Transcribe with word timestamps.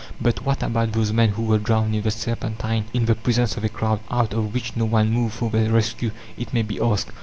"But 0.19 0.43
what 0.43 0.63
about 0.63 0.93
those 0.93 1.13
men 1.13 1.29
who 1.29 1.43
were 1.43 1.59
drowned 1.59 1.93
in 1.93 2.01
the 2.01 2.09
Serpentine 2.09 2.85
in 2.91 3.05
the 3.05 3.13
presence 3.13 3.55
of 3.55 3.63
a 3.63 3.69
crowd, 3.69 3.99
out 4.09 4.33
of 4.33 4.51
which 4.51 4.75
no 4.75 4.85
one 4.85 5.11
moved 5.11 5.35
for 5.35 5.51
their 5.51 5.71
rescue?" 5.71 6.09
it 6.39 6.51
may 6.55 6.63
be 6.63 6.81
asked. 6.81 7.11